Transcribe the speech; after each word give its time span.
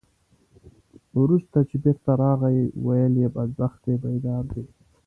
وروسته 1.21 1.57
چې 1.69 1.75
بېرته 1.83 2.11
راغی، 2.21 2.57
ویل 2.85 3.13
یې 3.21 3.29
بخت 3.59 3.79
دې 3.85 3.95
بیدار 4.03 4.43
دی. 4.53 4.65